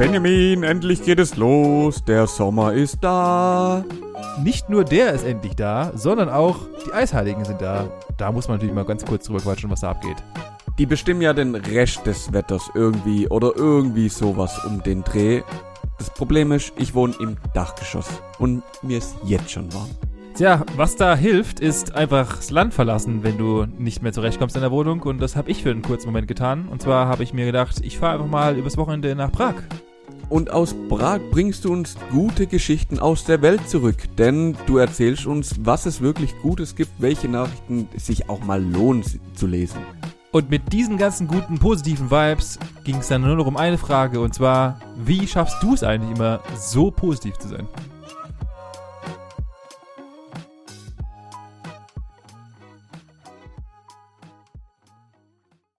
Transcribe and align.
Benjamin, 0.00 0.62
endlich 0.62 1.02
geht 1.02 1.18
es 1.18 1.36
los. 1.36 2.02
Der 2.02 2.26
Sommer 2.26 2.72
ist 2.72 3.04
da. 3.04 3.84
Nicht 4.42 4.70
nur 4.70 4.82
der 4.82 5.12
ist 5.12 5.26
endlich 5.26 5.56
da, 5.56 5.92
sondern 5.94 6.30
auch 6.30 6.56
die 6.86 6.92
Eisheiligen 6.94 7.44
sind 7.44 7.60
da. 7.60 7.86
Da 8.16 8.32
muss 8.32 8.48
man 8.48 8.56
natürlich 8.56 8.74
mal 8.74 8.86
ganz 8.86 9.04
kurz 9.04 9.26
drüber 9.26 9.40
quatschen, 9.40 9.68
was 9.68 9.82
da 9.82 9.90
abgeht. 9.90 10.16
Die 10.78 10.86
bestimmen 10.86 11.20
ja 11.20 11.34
den 11.34 11.54
Rest 11.54 12.06
des 12.06 12.32
Wetters 12.32 12.70
irgendwie 12.74 13.28
oder 13.28 13.52
irgendwie 13.54 14.08
sowas 14.08 14.64
um 14.64 14.82
den 14.82 15.04
Dreh. 15.04 15.42
Das 15.98 16.08
Problem 16.08 16.50
ist, 16.52 16.72
ich 16.78 16.94
wohne 16.94 17.12
im 17.20 17.36
Dachgeschoss 17.52 18.08
und 18.38 18.62
mir 18.82 18.96
ist 18.96 19.16
jetzt 19.22 19.50
schon 19.50 19.70
warm. 19.74 19.90
Tja, 20.34 20.64
was 20.76 20.96
da 20.96 21.14
hilft, 21.14 21.60
ist 21.60 21.94
einfach 21.94 22.36
das 22.36 22.50
Land 22.50 22.72
verlassen, 22.72 23.22
wenn 23.22 23.36
du 23.36 23.66
nicht 23.66 24.02
mehr 24.02 24.14
zurechtkommst 24.14 24.56
in 24.56 24.62
der 24.62 24.70
Wohnung. 24.70 25.02
Und 25.02 25.20
das 25.20 25.36
habe 25.36 25.50
ich 25.50 25.62
für 25.62 25.70
einen 25.70 25.82
kurzen 25.82 26.06
Moment 26.06 26.26
getan. 26.26 26.68
Und 26.68 26.80
zwar 26.80 27.06
habe 27.06 27.22
ich 27.22 27.34
mir 27.34 27.44
gedacht, 27.44 27.82
ich 27.82 27.98
fahre 27.98 28.14
einfach 28.14 28.28
mal 28.28 28.56
übers 28.56 28.78
Wochenende 28.78 29.14
nach 29.14 29.30
Prag. 29.30 29.56
Und 30.30 30.52
aus 30.52 30.76
Prag 30.88 31.20
bringst 31.32 31.64
du 31.64 31.72
uns 31.72 31.96
gute 32.12 32.46
Geschichten 32.46 33.00
aus 33.00 33.24
der 33.24 33.42
Welt 33.42 33.68
zurück, 33.68 33.96
denn 34.16 34.56
du 34.66 34.76
erzählst 34.78 35.26
uns, 35.26 35.56
was 35.62 35.86
es 35.86 36.00
wirklich 36.00 36.32
Gutes 36.40 36.76
gibt, 36.76 36.92
welche 36.98 37.28
Nachrichten 37.28 37.88
sich 37.96 38.30
auch 38.30 38.38
mal 38.40 38.62
lohnen 38.62 39.02
zu 39.34 39.48
lesen. 39.48 39.80
Und 40.30 40.48
mit 40.48 40.72
diesen 40.72 40.96
ganzen 40.98 41.26
guten, 41.26 41.58
positiven 41.58 42.12
Vibes 42.12 42.60
ging 42.84 42.98
es 42.98 43.08
dann 43.08 43.22
nur 43.22 43.34
noch 43.34 43.46
um 43.46 43.56
eine 43.56 43.76
Frage, 43.76 44.20
und 44.20 44.32
zwar, 44.32 44.78
wie 45.04 45.26
schaffst 45.26 45.60
du 45.62 45.74
es 45.74 45.82
eigentlich 45.82 46.16
immer, 46.16 46.40
so 46.56 46.92
positiv 46.92 47.36
zu 47.38 47.48
sein? 47.48 47.66